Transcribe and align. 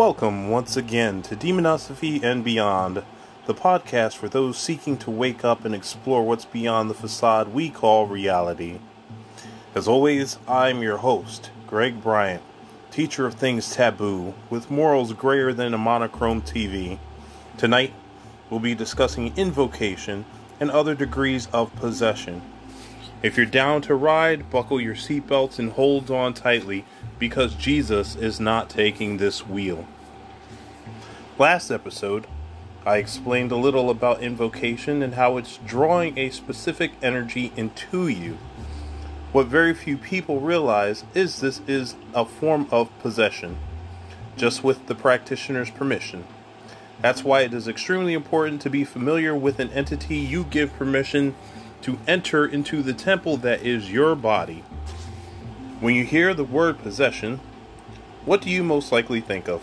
Welcome 0.00 0.48
once 0.48 0.78
again 0.78 1.20
to 1.24 1.36
Demonosophy 1.36 2.22
and 2.22 2.42
Beyond, 2.42 3.02
the 3.44 3.52
podcast 3.52 4.16
for 4.16 4.30
those 4.30 4.56
seeking 4.56 4.96
to 4.96 5.10
wake 5.10 5.44
up 5.44 5.66
and 5.66 5.74
explore 5.74 6.22
what's 6.22 6.46
beyond 6.46 6.88
the 6.88 6.94
facade 6.94 7.48
we 7.48 7.68
call 7.68 8.06
reality. 8.06 8.78
As 9.74 9.86
always, 9.86 10.38
I'm 10.48 10.80
your 10.80 10.96
host, 10.96 11.50
Greg 11.66 12.02
Bryant, 12.02 12.42
teacher 12.90 13.26
of 13.26 13.34
things 13.34 13.76
taboo, 13.76 14.32
with 14.48 14.70
morals 14.70 15.12
grayer 15.12 15.52
than 15.52 15.74
a 15.74 15.78
monochrome 15.78 16.40
TV. 16.40 16.98
Tonight, 17.58 17.92
we'll 18.48 18.58
be 18.58 18.74
discussing 18.74 19.36
invocation 19.36 20.24
and 20.58 20.70
other 20.70 20.94
degrees 20.94 21.46
of 21.52 21.76
possession. 21.76 22.40
If 23.22 23.36
you're 23.36 23.44
down 23.44 23.82
to 23.82 23.94
ride, 23.94 24.48
buckle 24.48 24.80
your 24.80 24.94
seatbelts 24.94 25.58
and 25.58 25.72
hold 25.72 26.10
on 26.10 26.32
tightly 26.32 26.86
because 27.18 27.54
Jesus 27.54 28.16
is 28.16 28.40
not 28.40 28.70
taking 28.70 29.18
this 29.18 29.46
wheel. 29.46 29.86
Last 31.38 31.70
episode, 31.70 32.26
I 32.86 32.96
explained 32.96 33.52
a 33.52 33.56
little 33.56 33.90
about 33.90 34.22
invocation 34.22 35.02
and 35.02 35.14
how 35.14 35.36
it's 35.36 35.58
drawing 35.66 36.16
a 36.16 36.30
specific 36.30 36.92
energy 37.02 37.52
into 37.56 38.08
you. 38.08 38.38
What 39.32 39.48
very 39.48 39.74
few 39.74 39.98
people 39.98 40.40
realize 40.40 41.04
is 41.12 41.40
this 41.40 41.60
is 41.66 41.96
a 42.14 42.24
form 42.24 42.68
of 42.70 42.96
possession, 43.00 43.58
just 44.38 44.64
with 44.64 44.86
the 44.86 44.94
practitioner's 44.94 45.70
permission. 45.70 46.24
That's 47.02 47.22
why 47.22 47.42
it 47.42 47.52
is 47.52 47.68
extremely 47.68 48.14
important 48.14 48.62
to 48.62 48.70
be 48.70 48.84
familiar 48.84 49.34
with 49.34 49.60
an 49.60 49.70
entity 49.72 50.16
you 50.16 50.44
give 50.44 50.74
permission 50.78 51.34
to 51.82 51.98
enter 52.06 52.46
into 52.46 52.82
the 52.82 52.92
temple 52.92 53.36
that 53.38 53.62
is 53.62 53.90
your 53.90 54.14
body. 54.14 54.64
When 55.80 55.94
you 55.94 56.04
hear 56.04 56.34
the 56.34 56.44
word 56.44 56.78
possession, 56.78 57.40
what 58.24 58.42
do 58.42 58.50
you 58.50 58.62
most 58.62 58.92
likely 58.92 59.20
think 59.20 59.48
of? 59.48 59.62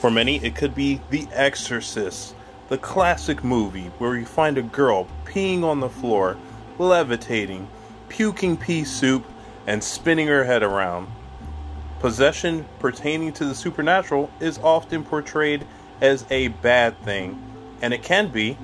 For 0.00 0.10
many, 0.10 0.36
it 0.44 0.54
could 0.54 0.74
be 0.74 1.00
The 1.10 1.26
Exorcist, 1.32 2.34
the 2.68 2.78
classic 2.78 3.42
movie 3.42 3.90
where 3.98 4.16
you 4.16 4.24
find 4.24 4.56
a 4.56 4.62
girl 4.62 5.08
peeing 5.24 5.64
on 5.64 5.80
the 5.80 5.88
floor, 5.88 6.36
levitating, 6.78 7.68
puking 8.08 8.56
pea 8.56 8.84
soup, 8.84 9.24
and 9.66 9.82
spinning 9.82 10.28
her 10.28 10.44
head 10.44 10.62
around. 10.62 11.08
Possession 12.00 12.66
pertaining 12.78 13.32
to 13.32 13.44
the 13.46 13.54
supernatural 13.54 14.30
is 14.38 14.58
often 14.58 15.02
portrayed 15.02 15.66
as 16.00 16.26
a 16.30 16.48
bad 16.48 16.98
thing, 17.00 17.42
and 17.80 17.94
it 17.94 18.02
can 18.02 18.28
be, 18.28 18.58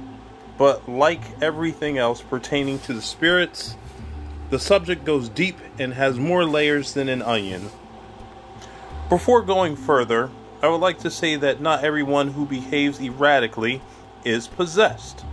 but 0.60 0.86
like 0.86 1.22
everything 1.40 1.96
else 1.96 2.20
pertaining 2.20 2.78
to 2.78 2.92
the 2.92 3.00
spirits, 3.00 3.78
the 4.50 4.58
subject 4.58 5.06
goes 5.06 5.30
deep 5.30 5.56
and 5.78 5.94
has 5.94 6.18
more 6.18 6.44
layers 6.44 6.92
than 6.92 7.08
an 7.08 7.22
onion. 7.22 7.70
Before 9.08 9.40
going 9.40 9.74
further, 9.74 10.28
I 10.60 10.68
would 10.68 10.82
like 10.82 10.98
to 10.98 11.10
say 11.10 11.36
that 11.36 11.62
not 11.62 11.82
everyone 11.82 12.32
who 12.32 12.44
behaves 12.44 13.00
erratically 13.00 13.80
is 14.22 14.48
possessed. 14.48 15.24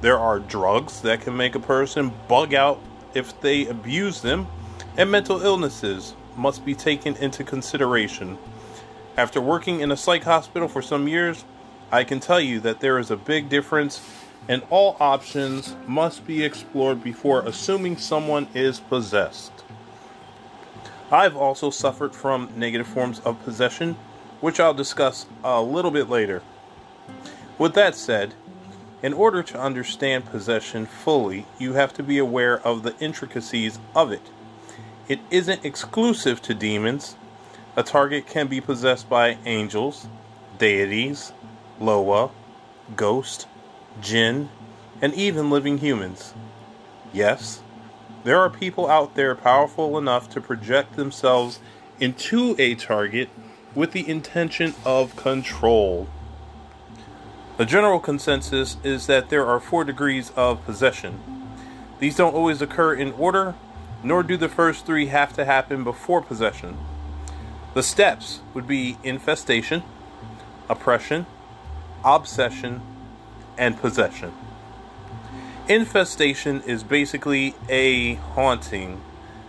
There 0.00 0.18
are 0.18 0.38
drugs 0.38 1.02
that 1.02 1.20
can 1.20 1.36
make 1.36 1.54
a 1.54 1.60
person 1.60 2.10
bug 2.26 2.54
out 2.54 2.80
if 3.12 3.38
they 3.42 3.66
abuse 3.66 4.22
them, 4.22 4.46
and 4.96 5.10
mental 5.10 5.42
illnesses 5.42 6.14
must 6.34 6.64
be 6.64 6.74
taken 6.74 7.14
into 7.16 7.44
consideration. 7.44 8.38
After 9.18 9.38
working 9.38 9.80
in 9.80 9.92
a 9.92 9.98
psych 9.98 10.22
hospital 10.22 10.66
for 10.66 10.80
some 10.80 11.08
years, 11.08 11.44
I 11.90 12.04
can 12.04 12.20
tell 12.20 12.40
you 12.40 12.58
that 12.60 12.80
there 12.80 12.98
is 12.98 13.10
a 13.10 13.18
big 13.18 13.50
difference 13.50 14.00
and 14.48 14.62
all 14.70 14.96
options 15.00 15.76
must 15.86 16.26
be 16.26 16.44
explored 16.44 17.02
before 17.02 17.46
assuming 17.46 17.96
someone 17.96 18.48
is 18.54 18.80
possessed. 18.80 19.52
I've 21.10 21.36
also 21.36 21.70
suffered 21.70 22.14
from 22.14 22.50
negative 22.56 22.86
forms 22.86 23.20
of 23.20 23.42
possession, 23.44 23.96
which 24.40 24.58
I'll 24.58 24.74
discuss 24.74 25.26
a 25.44 25.62
little 25.62 25.90
bit 25.90 26.08
later. 26.08 26.42
With 27.58 27.74
that 27.74 27.94
said, 27.94 28.34
in 29.02 29.12
order 29.12 29.42
to 29.42 29.60
understand 29.60 30.26
possession 30.26 30.86
fully, 30.86 31.46
you 31.58 31.74
have 31.74 31.92
to 31.94 32.02
be 32.02 32.18
aware 32.18 32.60
of 32.60 32.82
the 32.82 32.96
intricacies 32.98 33.78
of 33.94 34.10
it. 34.10 34.22
It 35.08 35.20
isn't 35.30 35.64
exclusive 35.64 36.40
to 36.42 36.54
demons. 36.54 37.16
A 37.76 37.82
target 37.82 38.26
can 38.26 38.46
be 38.46 38.60
possessed 38.60 39.08
by 39.08 39.38
angels, 39.44 40.06
deities, 40.58 41.32
Loa, 41.80 42.30
ghosts, 42.96 43.46
jinn, 44.00 44.48
and 45.00 45.14
even 45.14 45.50
living 45.50 45.78
humans. 45.78 46.34
Yes, 47.12 47.60
there 48.24 48.38
are 48.38 48.48
people 48.48 48.88
out 48.88 49.14
there 49.14 49.34
powerful 49.34 49.98
enough 49.98 50.30
to 50.30 50.40
project 50.40 50.96
themselves 50.96 51.58
into 52.00 52.54
a 52.58 52.74
target 52.74 53.28
with 53.74 53.92
the 53.92 54.08
intention 54.08 54.74
of 54.84 55.16
control. 55.16 56.08
The 57.56 57.66
general 57.66 58.00
consensus 58.00 58.76
is 58.82 59.06
that 59.06 59.28
there 59.28 59.46
are 59.46 59.60
four 59.60 59.84
degrees 59.84 60.32
of 60.36 60.64
possession. 60.64 61.20
These 61.98 62.16
don't 62.16 62.34
always 62.34 62.62
occur 62.62 62.94
in 62.94 63.12
order, 63.12 63.54
nor 64.02 64.22
do 64.22 64.36
the 64.36 64.48
first 64.48 64.86
three 64.86 65.06
have 65.06 65.32
to 65.34 65.44
happen 65.44 65.84
before 65.84 66.22
possession. 66.22 66.76
The 67.74 67.82
steps 67.82 68.40
would 68.54 68.66
be 68.66 68.98
infestation, 69.02 69.82
oppression, 70.68 71.26
obsession, 72.04 72.82
and 73.56 73.78
possession. 73.78 74.32
Infestation 75.68 76.62
is 76.62 76.82
basically 76.82 77.54
a 77.68 78.14
haunting. 78.14 79.00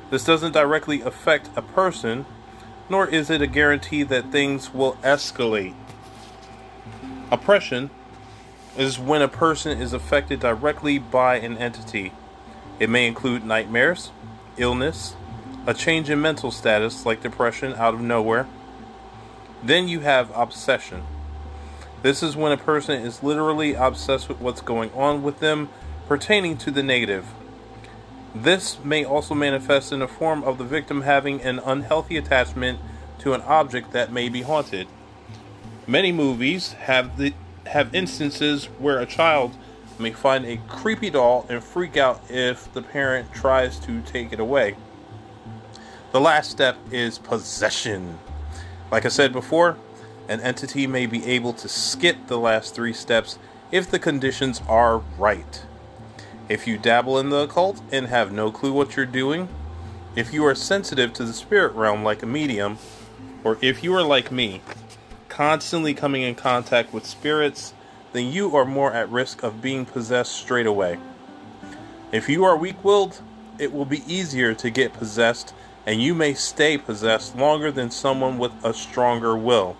This 0.10 0.24
doesn't 0.24 0.52
directly 0.52 1.02
affect 1.02 1.50
a 1.56 1.62
person, 1.62 2.26
nor 2.90 3.08
is 3.08 3.30
it 3.30 3.42
a 3.42 3.48
guarantee 3.48 4.04
that 4.04 4.32
things 4.32 4.74
will 4.74 4.94
escalate. 4.98 5.74
Oppression 7.32 7.90
is 8.78 9.00
when 9.00 9.22
a 9.22 9.28
person 9.28 9.82
is 9.82 9.94
affected 9.94 10.40
directly 10.40 11.00
by 11.00 11.38
an 11.38 11.58
entity. 11.58 12.12
It 12.80 12.90
may 12.90 13.08
include 13.08 13.46
nightmares, 13.46 14.12
illness, 14.58 15.16
a 15.66 15.74
change 15.74 16.10
in 16.10 16.22
mental 16.22 16.52
status 16.52 17.06
like 17.06 17.22
depression 17.22 17.74
out 17.74 17.94
of 17.94 18.02
nowhere. 18.02 18.48
Then 19.64 19.88
you 19.88 20.02
have 20.02 20.30
obsession. 20.36 21.04
This 22.04 22.22
is 22.22 22.36
when 22.36 22.52
a 22.52 22.58
person 22.58 23.02
is 23.02 23.24
literally 23.24 23.76
obsessed 23.76 24.28
with 24.28 24.42
what's 24.42 24.60
going 24.60 24.92
on 24.92 25.24
with 25.24 25.40
them 25.40 25.70
pertaining 26.06 26.58
to 26.58 26.70
the 26.70 26.84
negative. 26.84 27.26
This 28.36 28.78
may 28.84 29.06
also 29.06 29.34
manifest 29.34 29.94
in 29.94 30.00
the 30.00 30.08
form 30.10 30.44
of 30.44 30.58
the 30.58 30.66
victim 30.66 31.04
having 31.04 31.42
an 31.42 31.60
unhealthy 31.60 32.18
attachment 32.18 32.80
to 33.20 33.32
an 33.32 33.40
object 33.44 33.94
that 33.94 34.12
may 34.12 34.28
be 34.28 34.42
haunted. 34.42 34.88
Many 35.88 36.12
movies 36.12 36.74
have 36.74 37.18
the 37.18 37.34
have 37.68 37.96
instances 37.96 38.66
where 38.80 39.00
a 39.00 39.06
child 39.06 39.56
may 39.98 40.12
find 40.12 40.46
a 40.46 40.58
creepy 40.68 41.10
doll 41.10 41.46
and 41.48 41.64
freak 41.64 41.96
out 41.96 42.22
if 42.30 42.72
the 42.74 42.82
parent 42.82 43.32
tries 43.32 43.80
to 43.80 44.02
take 44.02 44.34
it 44.34 44.42
away. 44.42 44.76
The 46.12 46.20
last 46.20 46.52
step 46.52 46.76
is 46.92 47.18
possession. 47.18 48.20
Like 48.92 49.06
I 49.06 49.10
said 49.10 49.32
before, 49.32 49.78
an 50.28 50.42
entity 50.42 50.88
may 50.88 51.06
be 51.06 51.26
able 51.26 51.54
to 51.54 51.68
skip 51.68 52.28
the 52.28 52.40
last 52.40 52.74
three 52.74 52.94
steps 52.94 53.38
if 53.72 53.90
the 53.90 54.00
conditions 54.00 54.62
are 54.68 55.00
right. 55.18 55.66
If 56.50 56.68
you 56.68 56.78
dabble 56.78 57.20
in 57.20 57.30
the 57.30 57.38
occult 57.38 57.82
and 57.92 58.08
have 58.08 58.32
no 58.32 58.52
clue 58.52 58.74
what 58.74 58.96
you're 58.96 59.06
doing, 59.06 59.50
if 60.16 60.34
you 60.34 60.46
are 60.46 60.56
sensitive 60.56 61.14
to 61.14 61.24
the 61.24 61.34
spirit 61.34 61.74
realm 61.74 62.04
like 62.04 62.22
a 62.22 62.28
medium, 62.28 62.78
or 63.44 63.58
if 63.62 63.84
you 63.84 63.94
are 63.96 64.04
like 64.04 64.32
me, 64.32 64.62
constantly 65.28 65.94
coming 65.94 66.22
in 66.22 66.36
contact 66.36 66.94
with 66.94 67.06
spirits, 67.06 67.74
then 68.12 68.32
you 68.32 68.56
are 68.56 68.66
more 68.66 68.94
at 68.94 69.10
risk 69.10 69.42
of 69.42 69.62
being 69.62 69.86
possessed 69.86 70.34
straight 70.34 70.68
away. 70.68 71.00
If 72.12 72.30
you 72.30 72.44
are 72.44 72.56
weak 72.56 72.84
willed, 72.84 73.22
it 73.58 73.74
will 73.74 73.86
be 73.86 74.04
easier 74.06 74.54
to 74.54 74.70
get 74.70 74.94
possessed, 74.94 75.54
and 75.86 76.02
you 76.02 76.14
may 76.14 76.36
stay 76.36 76.78
possessed 76.78 77.36
longer 77.36 77.72
than 77.72 77.90
someone 77.90 78.38
with 78.38 78.52
a 78.64 78.74
stronger 78.74 79.36
will. 79.36 79.76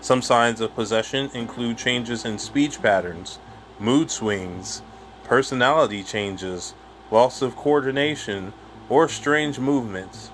Some 0.00 0.22
signs 0.22 0.60
of 0.60 0.74
possession 0.74 1.30
include 1.34 1.76
changes 1.76 2.24
in 2.24 2.38
speech 2.38 2.80
patterns, 2.80 3.38
mood 3.78 4.10
swings, 4.10 4.80
personality 5.24 6.02
changes, 6.02 6.74
loss 7.10 7.42
of 7.42 7.54
coordination, 7.54 8.52
or 8.88 9.08
strange 9.08 9.58
movements. 9.58 10.30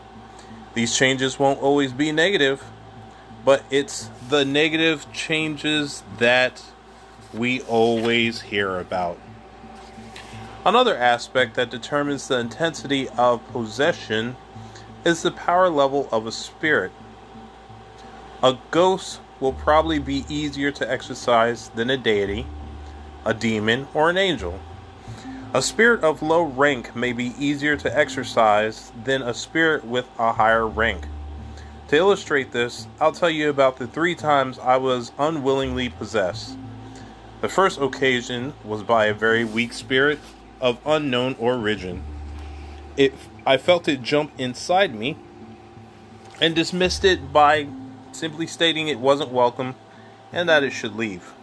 These 0.74 0.96
changes 0.96 1.38
won't 1.38 1.60
always 1.60 1.92
be 1.92 2.12
negative, 2.12 2.62
but 3.44 3.64
it's 3.70 4.08
the 4.28 4.44
negative 4.44 5.10
changes 5.12 6.02
that 6.19 6.62
we 7.34 7.60
always 7.62 8.42
hear 8.42 8.78
about. 8.78 9.19
Another 10.64 10.96
aspect 10.96 11.54
that 11.54 11.70
determines 11.70 12.28
the 12.28 12.38
intensity 12.38 13.08
of 13.10 13.46
possession 13.52 14.36
is 15.04 15.22
the 15.22 15.30
power 15.30 15.69
level 15.69 16.08
of 16.10 16.26
a 16.26 16.32
spirit. 16.32 16.92
A 18.42 18.58
ghost 18.70 19.20
will 19.40 19.52
probably 19.52 19.98
be 19.98 20.24
easier 20.28 20.70
to 20.72 20.90
exorcise 20.90 21.68
than 21.70 21.90
a 21.90 21.96
deity, 21.96 22.46
a 23.24 23.34
demon, 23.34 23.88
or 23.94 24.10
an 24.10 24.16
angel. 24.16 24.60
A 25.54 25.62
spirit 25.62 26.02
of 26.02 26.22
low 26.22 26.42
rank 26.42 26.94
may 26.94 27.12
be 27.12 27.32
easier 27.38 27.76
to 27.76 27.98
exorcise 27.98 28.92
than 29.04 29.22
a 29.22 29.32
spirit 29.32 29.84
with 29.84 30.06
a 30.18 30.32
higher 30.32 30.66
rank. 30.66 31.06
To 31.88 31.96
illustrate 31.96 32.52
this, 32.52 32.88
I'll 33.00 33.12
tell 33.12 33.30
you 33.30 33.48
about 33.48 33.76
the 33.76 33.86
three 33.86 34.14
times 34.14 34.58
I 34.58 34.76
was 34.76 35.12
unwillingly 35.18 35.88
possessed. 35.88 36.56
The 37.40 37.48
first 37.48 37.80
occasion 37.80 38.54
was 38.64 38.82
by 38.82 39.06
a 39.06 39.14
very 39.14 39.44
weak 39.44 39.72
spirit 39.72 40.18
of 40.60 40.78
unknown 40.84 41.36
origin. 41.38 42.02
It, 42.96 43.14
I 43.46 43.56
felt 43.56 43.88
it 43.88 44.02
jump 44.02 44.32
inside 44.36 44.94
me 44.94 45.16
and 46.40 46.54
dismissed 46.54 47.04
it 47.04 47.32
by 47.32 47.68
simply 48.16 48.46
stating 48.46 48.88
it 48.88 48.98
wasn't 48.98 49.30
welcome 49.30 49.74
and 50.32 50.48
that 50.48 50.64
it 50.64 50.70
should 50.70 50.96
leave. 50.96 51.34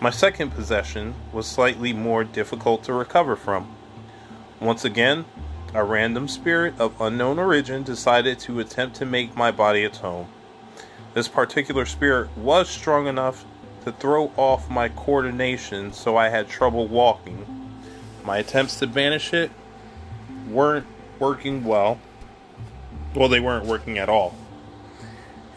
My 0.00 0.10
second 0.10 0.50
possession 0.50 1.14
was 1.32 1.46
slightly 1.46 1.92
more 1.92 2.22
difficult 2.22 2.84
to 2.84 2.92
recover 2.92 3.34
from. 3.34 3.74
Once 4.60 4.84
again, 4.84 5.24
a 5.74 5.82
random 5.82 6.28
spirit 6.28 6.74
of 6.78 7.00
unknown 7.00 7.38
origin 7.38 7.82
decided 7.82 8.38
to 8.40 8.60
attempt 8.60 8.96
to 8.96 9.06
make 9.06 9.36
my 9.36 9.50
body 9.50 9.82
its 9.82 9.98
home. 9.98 10.28
This 11.14 11.28
particular 11.28 11.84
spirit 11.84 12.28
was 12.36 12.68
strong 12.68 13.06
enough 13.06 13.44
to 13.84 13.92
throw 13.92 14.30
off 14.36 14.70
my 14.70 14.88
coordination 14.88 15.92
so 15.92 16.16
I 16.16 16.28
had 16.28 16.48
trouble 16.48 16.86
walking. 16.86 17.46
My 18.24 18.38
attempts 18.38 18.78
to 18.78 18.86
banish 18.86 19.32
it 19.32 19.50
weren't 20.48 20.86
working 21.18 21.64
well. 21.64 21.98
Well, 23.14 23.28
they 23.28 23.40
weren't 23.40 23.66
working 23.66 23.98
at 23.98 24.08
all. 24.08 24.34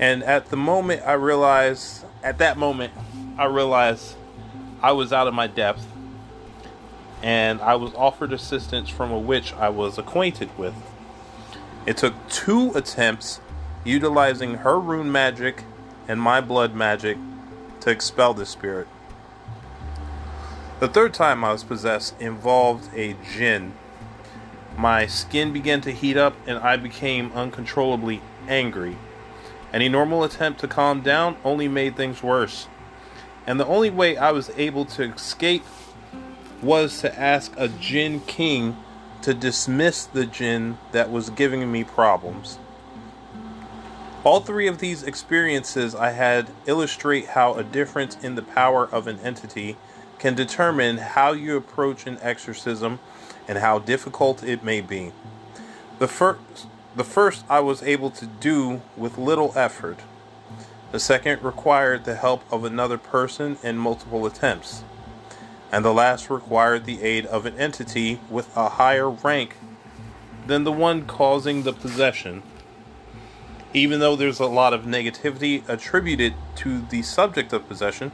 And 0.01 0.24
at 0.24 0.50
the 0.50 0.57
moment, 0.57 1.03
I 1.06 1.13
realized, 1.13 2.03
at 2.24 2.39
that 2.39 2.57
moment, 2.57 2.92
I 3.38 3.45
realized 3.45 4.15
I 4.81 4.94
was 4.94 5.13
out 5.13 5.27
of 5.27 5.36
my 5.36 5.45
depth 5.45 5.86
and 7.21 7.62
I 7.62 7.75
was 7.75 7.94
offered 7.94 8.33
assistance 8.33 8.89
from 8.89 9.12
a 9.12 9.19
witch 9.19 9.53
I 9.53 9.69
was 9.69 10.00
acquainted 10.00 10.50
with. 10.57 10.74
It 11.86 11.98
took 11.98 12.15
two 12.30 12.71
attempts 12.71 13.42
utilizing 13.83 14.56
her 14.56 14.80
rune 14.80 15.12
magic 15.12 15.63
and 16.07 16.19
my 16.19 16.42
blood 16.42 16.74
magic 16.74 17.19
to 17.81 17.92
expel 17.92 18.33
the 18.33 18.47
spirit. 18.47 18.88
The 20.80 20.88
third 20.88 21.13
time 21.13 21.44
I 21.44 21.51
was 21.51 21.63
possessed 21.63 22.19
involved 22.19 22.89
a 22.95 23.15
jinn. 23.36 23.74
My 24.75 25.06
skin 25.06 25.54
began 25.54 25.80
to 25.81 25.92
heat 25.92 26.18
up 26.18 26.36
and 26.47 26.57
I 26.57 26.75
became 26.77 27.31
uncontrollably 27.33 28.19
angry. 28.47 28.97
Any 29.73 29.89
normal 29.89 30.23
attempt 30.23 30.59
to 30.62 30.68
calm 30.68 31.01
down 31.01 31.38
only 31.44 31.68
made 31.68 31.95
things 31.95 32.21
worse. 32.21 32.68
And 33.47 33.59
the 33.59 33.65
only 33.65 33.89
way 33.89 34.18
I 34.18 34.31
was 34.31 34.51
able 34.57 34.85
to 34.85 35.03
escape 35.03 35.63
was 36.62 37.00
to 37.01 37.19
ask 37.19 37.53
a 37.57 37.68
Jinn 37.68 38.21
king 38.21 38.77
to 39.21 39.33
dismiss 39.33 40.06
the 40.06 40.25
jinn 40.25 40.77
that 40.91 41.12
was 41.12 41.29
giving 41.29 41.71
me 41.71 41.83
problems. 41.83 42.57
All 44.23 44.39
three 44.39 44.68
of 44.68 44.79
these 44.79 45.03
experiences 45.03 45.95
I 45.95 46.12
had 46.12 46.50
illustrate 46.65 47.27
how 47.27 47.56
a 47.56 47.63
difference 47.63 48.18
in 48.23 48.35
the 48.35 48.41
power 48.41 48.88
of 48.91 49.07
an 49.07 49.19
entity 49.19 49.77
can 50.19 50.35
determine 50.35 50.97
how 50.97 51.31
you 51.31 51.57
approach 51.57 52.06
an 52.06 52.19
exorcism 52.21 53.00
and 53.47 53.57
how 53.57 53.79
difficult 53.79 54.44
it 54.44 54.63
may 54.63 54.81
be. 54.81 55.12
The 55.97 56.07
first 56.07 56.68
the 56.95 57.03
first 57.03 57.45
I 57.49 57.59
was 57.61 57.81
able 57.83 58.09
to 58.11 58.25
do 58.25 58.81
with 58.97 59.17
little 59.17 59.53
effort. 59.55 59.99
The 60.91 60.99
second 60.99 61.41
required 61.41 62.03
the 62.03 62.15
help 62.15 62.43
of 62.51 62.65
another 62.65 62.97
person 62.97 63.57
and 63.63 63.79
multiple 63.79 64.25
attempts. 64.25 64.83
And 65.71 65.85
the 65.85 65.93
last 65.93 66.29
required 66.29 66.85
the 66.85 67.01
aid 67.01 67.25
of 67.25 67.45
an 67.45 67.57
entity 67.57 68.19
with 68.29 68.55
a 68.57 68.69
higher 68.69 69.09
rank 69.09 69.55
than 70.47 70.65
the 70.65 70.71
one 70.71 71.05
causing 71.05 71.63
the 71.63 71.71
possession. 71.71 72.43
Even 73.73 74.01
though 74.01 74.17
there's 74.17 74.41
a 74.41 74.47
lot 74.47 74.73
of 74.73 74.83
negativity 74.83 75.67
attributed 75.69 76.33
to 76.57 76.81
the 76.81 77.01
subject 77.01 77.53
of 77.53 77.65
possession, 77.69 78.11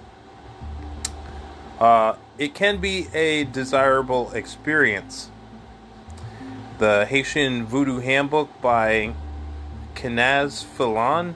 uh, 1.80 2.16
it 2.38 2.54
can 2.54 2.78
be 2.78 3.08
a 3.12 3.44
desirable 3.46 4.32
experience 4.34 5.32
the 6.78 7.06
Haitian 7.06 7.66
Vodou 7.66 8.04
Handbook 8.04 8.50
by 8.62 9.14
Kenaz 9.96 10.64
Filan, 10.64 11.36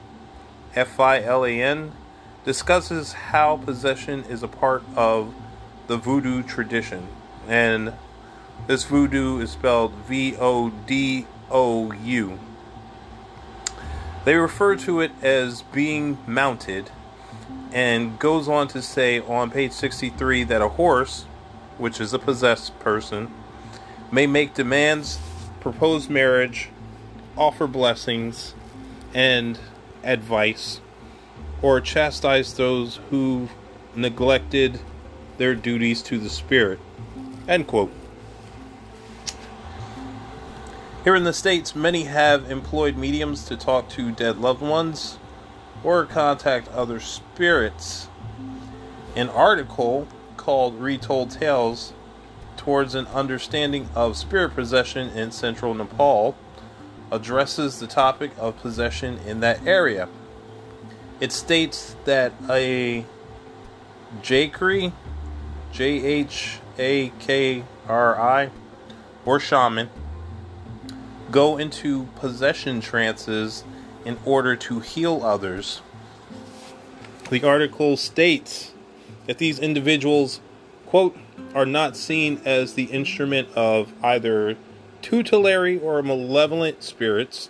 F 0.74 1.00
I 1.00 1.20
L 1.20 1.44
A 1.44 1.60
N, 1.60 1.92
discusses 2.44 3.12
how 3.12 3.56
possession 3.56 4.24
is 4.28 4.42
a 4.42 4.48
part 4.48 4.84
of 4.94 5.34
the 5.88 5.96
voodoo 5.96 6.42
tradition. 6.42 7.08
And 7.48 7.94
this 8.68 8.84
voodoo 8.84 9.40
is 9.40 9.50
spelled 9.50 9.92
V 10.06 10.36
O 10.38 10.70
D 10.70 11.26
O 11.50 11.92
U. 11.92 12.38
They 14.24 14.36
refer 14.36 14.76
to 14.76 15.00
it 15.00 15.10
as 15.22 15.62
being 15.62 16.18
mounted 16.26 16.90
and 17.72 18.16
goes 18.18 18.48
on 18.48 18.68
to 18.68 18.80
say 18.80 19.18
on 19.20 19.50
page 19.50 19.72
63 19.72 20.44
that 20.44 20.62
a 20.62 20.68
horse, 20.68 21.24
which 21.78 22.00
is 22.00 22.12
a 22.12 22.18
possessed 22.18 22.78
person, 22.78 23.32
may 24.12 24.26
make 24.26 24.54
demands 24.54 25.18
propose 25.62 26.08
marriage, 26.08 26.70
offer 27.38 27.68
blessings 27.68 28.52
and 29.14 29.58
advice, 30.02 30.80
or 31.62 31.80
chastise 31.80 32.54
those 32.54 32.98
who 33.10 33.48
neglected 33.94 34.80
their 35.38 35.54
duties 35.54 36.02
to 36.02 36.18
the 36.18 36.28
Spirit. 36.28 36.80
End 37.46 37.68
quote. 37.68 37.92
Here 41.04 41.14
in 41.14 41.22
the 41.22 41.32
States, 41.32 41.76
many 41.76 42.04
have 42.04 42.50
employed 42.50 42.96
mediums 42.96 43.44
to 43.44 43.56
talk 43.56 43.88
to 43.90 44.10
dead 44.10 44.38
loved 44.38 44.62
ones 44.62 45.18
or 45.84 46.04
contact 46.06 46.66
other 46.68 46.98
spirits. 46.98 48.08
An 49.14 49.28
article 49.28 50.08
called 50.36 50.74
Retold 50.80 51.30
Tales 51.30 51.92
towards 52.56 52.94
an 52.94 53.06
understanding 53.08 53.88
of 53.94 54.16
spirit 54.16 54.54
possession 54.54 55.08
in 55.10 55.32
central 55.32 55.74
Nepal 55.74 56.36
addresses 57.10 57.78
the 57.78 57.86
topic 57.86 58.30
of 58.38 58.56
possession 58.58 59.18
in 59.26 59.40
that 59.40 59.66
area. 59.66 60.08
It 61.20 61.32
states 61.32 61.94
that 62.04 62.32
a 62.48 63.04
Jhakri, 64.22 64.92
J 65.72 65.84
H 66.04 66.58
A 66.78 67.10
K 67.18 67.64
R 67.88 68.20
I, 68.20 68.50
or 69.24 69.38
shaman 69.38 69.88
go 71.30 71.56
into 71.56 72.04
possession 72.16 72.80
trances 72.80 73.64
in 74.04 74.18
order 74.24 74.54
to 74.56 74.80
heal 74.80 75.22
others. 75.24 75.80
The 77.30 77.42
article 77.46 77.96
states 77.96 78.72
that 79.26 79.38
these 79.38 79.58
individuals, 79.58 80.40
quote, 80.86 81.16
are 81.54 81.66
not 81.66 81.96
seen 81.96 82.40
as 82.44 82.74
the 82.74 82.84
instrument 82.84 83.48
of 83.54 83.92
either 84.02 84.56
tutelary 85.02 85.78
or 85.78 86.02
malevolent 86.02 86.82
spirits, 86.82 87.48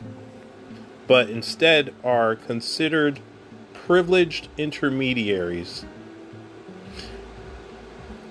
but 1.06 1.28
instead 1.28 1.94
are 2.02 2.34
considered 2.34 3.20
privileged 3.72 4.48
intermediaries. 4.56 5.84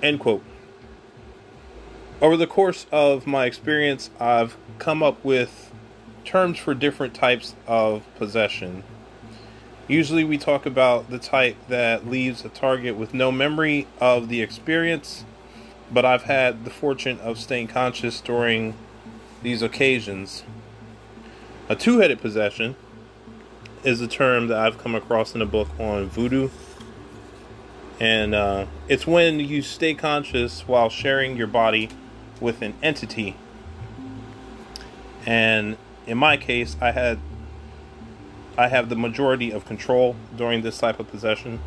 End 0.02 0.20
quote. 0.20 0.44
Over 2.22 2.38
the 2.38 2.48
course 2.48 2.86
of 2.92 3.26
my 3.26 3.46
experience, 3.46 4.10
I've 4.20 4.56
come 4.80 5.02
up 5.04 5.24
with 5.24 5.72
terms 6.24 6.58
for 6.58 6.74
different 6.74 7.14
types 7.14 7.56
of 7.68 8.04
possession. 8.16 8.84
Usually, 9.88 10.24
we 10.24 10.38
talk 10.38 10.66
about 10.66 11.10
the 11.10 11.20
type 11.20 11.58
that 11.68 12.08
leaves 12.08 12.46
a 12.46 12.50
target 12.50 12.96
with 12.96 13.14
no 13.14 13.32
memory 13.32 13.88
of 14.00 14.30
the 14.30 14.42
experience 14.42 15.26
but 15.92 16.06
I've 16.06 16.24
had 16.24 16.64
the 16.66 16.72
fortune 16.72 17.20
of 17.20 17.38
staying 17.38 17.68
conscious 17.68 18.22
during 18.22 18.76
these 19.44 19.62
occasions. 19.62 20.44
A 21.70 21.76
two 21.76 22.00
headed 22.00 22.22
possession 22.22 22.76
is 23.84 24.02
a 24.02 24.08
term 24.08 24.48
that 24.48 24.58
I've 24.58 24.78
come 24.78 24.96
across 24.96 25.36
in 25.36 25.42
a 25.42 25.46
book 25.46 25.68
on 25.80 26.08
voodoo. 26.08 26.50
And 28.00 28.34
uh, 28.34 28.66
it's 28.88 29.06
when 29.06 29.40
you 29.40 29.62
stay 29.62 29.94
conscious 29.94 30.68
while 30.68 30.90
sharing 30.90 31.38
your 31.38 31.48
body 31.48 31.90
with 32.40 32.62
an 32.62 32.74
entity. 32.82 33.36
And 35.26 35.78
in 36.08 36.18
my 36.18 36.38
case, 36.38 36.76
I 36.82 36.92
had 36.92 37.20
I 38.58 38.68
have 38.68 38.90
the 38.90 38.96
majority 38.96 39.52
of 39.52 39.66
control 39.66 40.16
during 40.36 40.62
this 40.62 40.78
type 40.78 41.00
of 41.00 41.10
possession, 41.10 41.62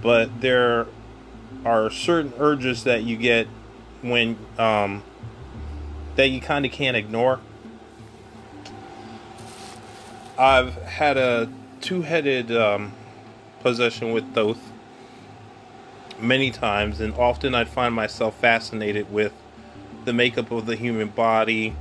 but 0.00 0.40
there 0.40 0.86
are 1.64 1.90
certain 1.90 2.32
urges 2.38 2.84
that 2.84 3.02
you 3.04 3.16
get 3.16 3.46
when 4.02 4.36
um, 4.58 5.02
that 6.16 6.28
you 6.28 6.40
kind 6.40 6.66
of 6.66 6.72
can't 6.72 6.96
ignore. 6.96 7.40
I've 10.38 10.74
had 10.82 11.16
a 11.16 11.48
two-headed 11.80 12.50
um, 12.50 12.92
possession 13.60 14.12
with 14.12 14.34
Thoth 14.34 14.72
many 16.18 16.50
times, 16.50 17.00
and 17.00 17.14
often 17.14 17.54
I'd 17.54 17.68
find 17.68 17.94
myself 17.94 18.38
fascinated 18.38 19.12
with 19.12 19.32
the 20.04 20.12
makeup 20.12 20.50
of 20.50 20.66
the 20.66 20.76
human 20.76 21.08
body, 21.08 21.76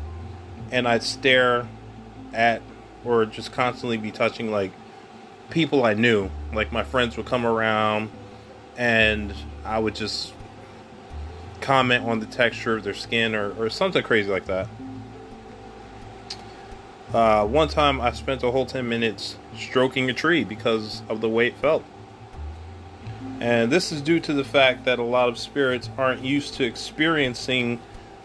and 0.71 0.87
I'd 0.87 1.03
stare 1.03 1.67
at 2.33 2.61
or 3.03 3.25
just 3.25 3.51
constantly 3.51 3.97
be 3.97 4.11
touching 4.11 4.51
like 4.51 4.71
people 5.49 5.83
I 5.83 5.93
knew. 5.93 6.29
Like 6.53 6.71
my 6.71 6.83
friends 6.83 7.17
would 7.17 7.25
come 7.25 7.45
around 7.45 8.09
and 8.77 9.33
I 9.65 9.79
would 9.79 9.95
just 9.95 10.33
comment 11.61 12.05
on 12.05 12.19
the 12.19 12.25
texture 12.25 12.77
of 12.77 12.83
their 12.83 12.93
skin 12.93 13.35
or, 13.35 13.51
or 13.53 13.69
something 13.69 14.03
crazy 14.03 14.29
like 14.29 14.45
that. 14.45 14.67
Uh, 17.13 17.45
one 17.45 17.67
time 17.67 17.99
I 17.99 18.11
spent 18.11 18.41
a 18.41 18.51
whole 18.51 18.65
10 18.65 18.87
minutes 18.87 19.37
stroking 19.55 20.09
a 20.09 20.13
tree 20.13 20.43
because 20.43 21.01
of 21.09 21.19
the 21.21 21.29
way 21.29 21.47
it 21.47 21.57
felt. 21.57 21.83
And 23.39 23.71
this 23.71 23.91
is 23.91 24.01
due 24.01 24.19
to 24.21 24.33
the 24.33 24.43
fact 24.43 24.85
that 24.85 24.97
a 24.97 25.03
lot 25.03 25.27
of 25.27 25.37
spirits 25.37 25.89
aren't 25.97 26.23
used 26.23 26.53
to 26.55 26.63
experiencing 26.63 27.79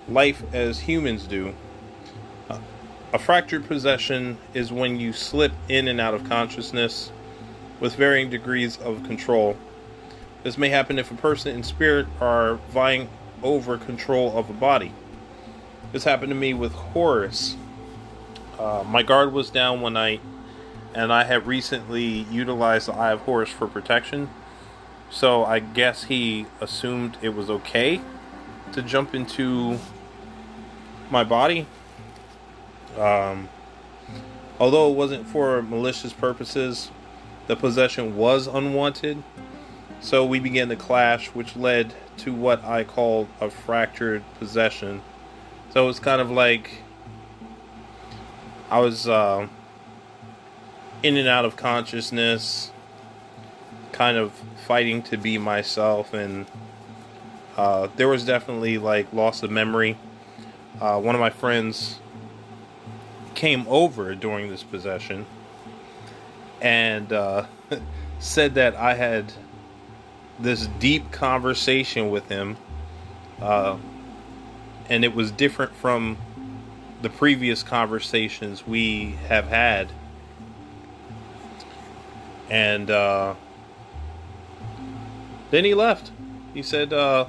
life 0.08 0.42
as 0.52 0.80
humans 0.80 1.26
do. 1.26 1.54
A 3.12 3.18
fractured 3.18 3.66
possession 3.66 4.36
is 4.52 4.72
when 4.72 5.00
you 5.00 5.12
slip 5.12 5.52
in 5.68 5.88
and 5.88 6.00
out 6.00 6.14
of 6.14 6.28
consciousness 6.28 7.10
with 7.80 7.94
varying 7.94 8.30
degrees 8.30 8.76
of 8.78 9.04
control. 9.04 9.56
This 10.46 10.56
may 10.56 10.68
happen 10.68 10.96
if 11.00 11.10
a 11.10 11.16
person 11.16 11.56
and 11.56 11.66
spirit 11.66 12.06
are 12.20 12.54
vying 12.70 13.08
over 13.42 13.76
control 13.76 14.38
of 14.38 14.48
a 14.48 14.52
body. 14.52 14.92
This 15.90 16.04
happened 16.04 16.30
to 16.30 16.36
me 16.36 16.54
with 16.54 16.70
Horus. 16.70 17.56
Uh, 18.56 18.84
my 18.86 19.02
guard 19.02 19.32
was 19.32 19.50
down 19.50 19.80
one 19.80 19.94
night, 19.94 20.20
and 20.94 21.12
I 21.12 21.24
have 21.24 21.48
recently 21.48 22.26
utilized 22.30 22.86
the 22.86 22.92
Eye 22.92 23.10
of 23.10 23.22
Horus 23.22 23.50
for 23.50 23.66
protection. 23.66 24.30
So 25.10 25.44
I 25.44 25.58
guess 25.58 26.04
he 26.04 26.46
assumed 26.60 27.18
it 27.22 27.30
was 27.30 27.50
okay 27.50 28.00
to 28.70 28.82
jump 28.82 29.16
into 29.16 29.80
my 31.10 31.24
body. 31.24 31.66
Um, 32.96 33.48
although 34.60 34.92
it 34.92 34.94
wasn't 34.94 35.26
for 35.26 35.60
malicious 35.60 36.12
purposes, 36.12 36.92
the 37.48 37.56
possession 37.56 38.16
was 38.16 38.46
unwanted. 38.46 39.24
So 40.06 40.24
we 40.24 40.38
began 40.38 40.68
to 40.68 40.76
clash, 40.76 41.30
which 41.30 41.56
led 41.56 41.92
to 42.18 42.32
what 42.32 42.64
I 42.64 42.84
call 42.84 43.26
a 43.40 43.50
fractured 43.50 44.22
possession. 44.38 45.02
So 45.70 45.88
it's 45.88 45.98
kind 45.98 46.20
of 46.20 46.30
like 46.30 46.70
I 48.70 48.78
was 48.78 49.08
uh, 49.08 49.48
in 51.02 51.16
and 51.16 51.26
out 51.26 51.44
of 51.44 51.56
consciousness, 51.56 52.70
kind 53.90 54.16
of 54.16 54.30
fighting 54.64 55.02
to 55.02 55.16
be 55.16 55.38
myself, 55.38 56.14
and 56.14 56.46
uh, 57.56 57.88
there 57.96 58.06
was 58.06 58.24
definitely 58.24 58.78
like 58.78 59.12
loss 59.12 59.42
of 59.42 59.50
memory. 59.50 59.98
Uh, 60.80 61.00
one 61.00 61.16
of 61.16 61.20
my 61.20 61.30
friends 61.30 61.98
came 63.34 63.66
over 63.66 64.14
during 64.14 64.50
this 64.50 64.62
possession 64.62 65.26
and 66.60 67.12
uh, 67.12 67.46
said 68.20 68.54
that 68.54 68.76
I 68.76 68.94
had 68.94 69.32
this 70.38 70.66
deep 70.78 71.10
conversation 71.10 72.10
with 72.10 72.28
him, 72.28 72.56
uh, 73.40 73.76
and 74.88 75.04
it 75.04 75.14
was 75.14 75.30
different 75.30 75.74
from 75.74 76.16
the 77.02 77.10
previous 77.10 77.62
conversations 77.62 78.66
we 78.66 79.12
have 79.28 79.48
had. 79.48 79.92
And 82.48 82.90
uh, 82.90 83.34
then 85.50 85.64
he 85.64 85.74
left. 85.74 86.10
He 86.54 86.62
said, 86.62 86.92
uh, 86.92 87.26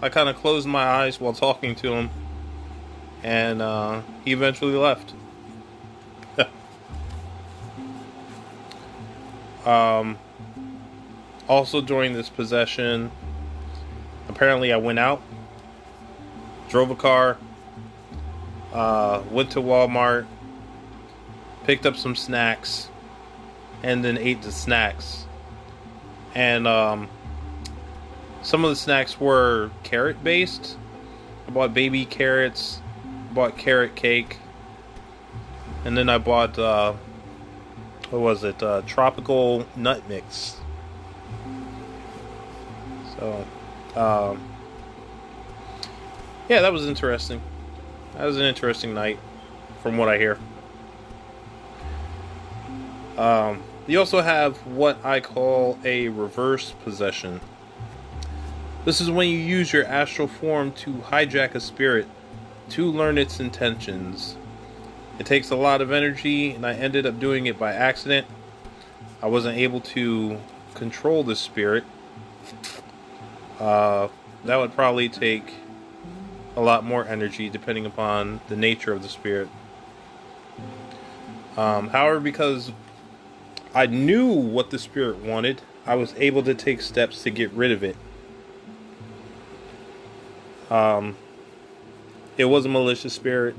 I 0.00 0.08
kind 0.08 0.28
of 0.28 0.36
closed 0.36 0.66
my 0.66 0.84
eyes 0.84 1.20
while 1.20 1.32
talking 1.32 1.74
to 1.76 1.92
him, 1.92 2.10
and 3.22 3.62
uh, 3.62 4.02
he 4.24 4.32
eventually 4.32 4.74
left. 4.74 5.12
um, 9.66 10.18
also 11.48 11.80
during 11.80 12.12
this 12.12 12.28
possession, 12.28 13.10
apparently 14.28 14.72
I 14.72 14.76
went 14.76 14.98
out, 14.98 15.22
drove 16.68 16.90
a 16.90 16.94
car, 16.94 17.38
uh, 18.72 19.22
went 19.30 19.50
to 19.52 19.60
Walmart, 19.60 20.26
picked 21.64 21.86
up 21.86 21.96
some 21.96 22.16
snacks, 22.16 22.88
and 23.82 24.04
then 24.04 24.18
ate 24.18 24.42
the 24.42 24.52
snacks. 24.52 25.26
And 26.34 26.66
um, 26.66 27.08
some 28.42 28.64
of 28.64 28.70
the 28.70 28.76
snacks 28.76 29.20
were 29.20 29.70
carrot 29.82 30.22
based. 30.24 30.78
I 31.46 31.50
bought 31.50 31.74
baby 31.74 32.04
carrots, 32.04 32.80
bought 33.32 33.58
carrot 33.58 33.94
cake, 33.94 34.38
and 35.84 35.96
then 35.96 36.08
I 36.08 36.18
bought 36.18 36.58
uh, 36.58 36.94
what 38.10 38.20
was 38.20 38.44
it? 38.44 38.62
Uh, 38.62 38.82
tropical 38.86 39.66
nut 39.74 40.02
mix. 40.08 40.56
So, 43.22 43.46
um, 43.94 44.40
yeah, 46.48 46.60
that 46.62 46.72
was 46.72 46.86
interesting. 46.86 47.40
That 48.14 48.24
was 48.24 48.36
an 48.36 48.42
interesting 48.42 48.94
night, 48.94 49.16
from 49.80 49.96
what 49.96 50.08
I 50.08 50.18
hear. 50.18 50.38
Um, 53.16 53.62
you 53.86 54.00
also 54.00 54.22
have 54.22 54.56
what 54.66 55.04
I 55.04 55.20
call 55.20 55.78
a 55.84 56.08
reverse 56.08 56.74
possession. 56.82 57.40
This 58.84 59.00
is 59.00 59.08
when 59.08 59.28
you 59.28 59.38
use 59.38 59.72
your 59.72 59.84
astral 59.84 60.26
form 60.26 60.72
to 60.72 60.94
hijack 60.94 61.54
a 61.54 61.60
spirit 61.60 62.08
to 62.70 62.90
learn 62.90 63.18
its 63.18 63.38
intentions. 63.38 64.36
It 65.20 65.26
takes 65.26 65.48
a 65.50 65.56
lot 65.56 65.80
of 65.80 65.92
energy, 65.92 66.50
and 66.50 66.66
I 66.66 66.74
ended 66.74 67.06
up 67.06 67.20
doing 67.20 67.46
it 67.46 67.56
by 67.56 67.72
accident. 67.72 68.26
I 69.22 69.28
wasn't 69.28 69.58
able 69.58 69.80
to 69.80 70.40
control 70.74 71.22
the 71.22 71.36
spirit 71.36 71.84
uh, 73.60 74.08
that 74.44 74.56
would 74.56 74.74
probably 74.74 75.08
take 75.08 75.54
a 76.56 76.60
lot 76.60 76.84
more 76.84 77.06
energy 77.06 77.48
depending 77.48 77.86
upon 77.86 78.40
the 78.48 78.56
nature 78.56 78.92
of 78.92 79.02
the 79.02 79.08
spirit. 79.08 79.48
Um, 81.56 81.88
however, 81.88 82.20
because 82.20 82.72
I 83.74 83.86
knew 83.86 84.26
what 84.26 84.70
the 84.70 84.78
spirit 84.78 85.18
wanted, 85.18 85.62
I 85.86 85.94
was 85.94 86.14
able 86.16 86.42
to 86.44 86.54
take 86.54 86.80
steps 86.80 87.22
to 87.22 87.30
get 87.30 87.50
rid 87.52 87.72
of 87.72 87.82
it. 87.82 87.96
Um, 90.70 91.16
it 92.36 92.46
was 92.46 92.64
a 92.64 92.68
malicious 92.68 93.12
spirit. 93.12 93.54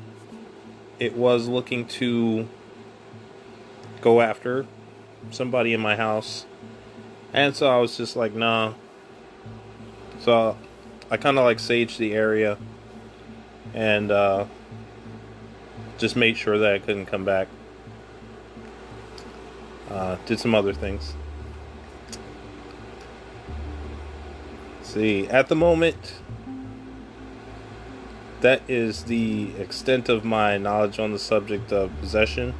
It 0.99 1.15
was 1.15 1.47
looking 1.47 1.85
to 1.87 2.47
go 4.01 4.21
after 4.21 4.65
somebody 5.31 5.73
in 5.73 5.79
my 5.79 5.95
house. 5.95 6.45
And 7.31 7.55
so 7.55 7.69
I 7.69 7.79
was 7.79 7.97
just 7.97 8.15
like, 8.15 8.33
nah, 8.33 8.73
so 10.23 10.57
I 11.11 11.17
kind 11.17 11.37
of 11.37 11.43
like 11.43 11.57
saged 11.57 11.97
the 11.97 12.13
area 12.13 12.57
and 13.73 14.09
uh, 14.09 14.45
just 15.97 16.15
made 16.15 16.37
sure 16.37 16.57
that 16.57 16.73
I 16.73 16.79
couldn't 16.79 17.07
come 17.07 17.25
back. 17.25 17.47
Uh, 19.89 20.17
did 20.25 20.39
some 20.39 20.55
other 20.55 20.73
things. 20.73 21.13
See, 24.81 25.27
at 25.27 25.49
the 25.49 25.55
moment, 25.55 26.21
that 28.41 28.61
is 28.67 29.05
the 29.05 29.55
extent 29.57 30.07
of 30.07 30.23
my 30.23 30.57
knowledge 30.57 30.99
on 30.99 31.11
the 31.11 31.19
subject 31.19 31.71
of 31.73 31.91
possession. 31.99 32.53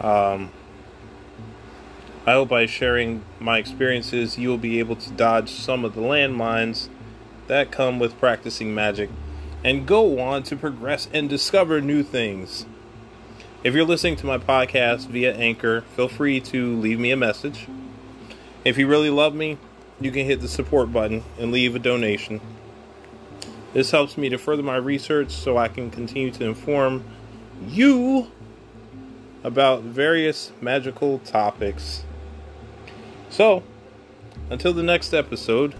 Um, 0.00 0.52
I 2.30 2.34
hope 2.34 2.50
by 2.50 2.66
sharing 2.66 3.24
my 3.40 3.58
experiences, 3.58 4.38
you 4.38 4.50
will 4.50 4.56
be 4.56 4.78
able 4.78 4.94
to 4.94 5.10
dodge 5.10 5.50
some 5.50 5.84
of 5.84 5.96
the 5.96 6.00
landmines 6.00 6.88
that 7.48 7.72
come 7.72 7.98
with 7.98 8.20
practicing 8.20 8.72
magic 8.72 9.10
and 9.64 9.84
go 9.84 10.20
on 10.20 10.44
to 10.44 10.54
progress 10.54 11.08
and 11.12 11.28
discover 11.28 11.80
new 11.80 12.04
things. 12.04 12.66
If 13.64 13.74
you're 13.74 13.84
listening 13.84 14.14
to 14.14 14.26
my 14.26 14.38
podcast 14.38 15.08
via 15.08 15.34
Anchor, 15.34 15.80
feel 15.96 16.06
free 16.06 16.38
to 16.42 16.76
leave 16.76 17.00
me 17.00 17.10
a 17.10 17.16
message. 17.16 17.66
If 18.64 18.78
you 18.78 18.86
really 18.86 19.10
love 19.10 19.34
me, 19.34 19.58
you 20.00 20.12
can 20.12 20.24
hit 20.24 20.40
the 20.40 20.46
support 20.46 20.92
button 20.92 21.24
and 21.36 21.50
leave 21.50 21.74
a 21.74 21.80
donation. 21.80 22.40
This 23.72 23.90
helps 23.90 24.16
me 24.16 24.28
to 24.28 24.38
further 24.38 24.62
my 24.62 24.76
research 24.76 25.32
so 25.32 25.56
I 25.56 25.66
can 25.66 25.90
continue 25.90 26.30
to 26.30 26.44
inform 26.44 27.02
you 27.66 28.30
about 29.42 29.82
various 29.82 30.52
magical 30.60 31.18
topics. 31.18 32.04
So, 33.30 33.62
until 34.50 34.72
the 34.72 34.82
next 34.82 35.14
episode, 35.14 35.76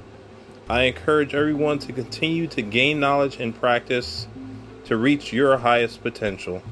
I 0.69 0.83
encourage 0.83 1.35
everyone 1.35 1.81
to 1.81 1.93
continue 1.93 2.47
to 2.47 2.63
gain 2.63 3.01
knowledge 3.01 3.41
and 3.41 3.53
practice 3.55 4.29
to 4.85 4.97
reach 4.97 5.33
your 5.33 5.59
highest 5.59 6.01
potential. 6.01 6.63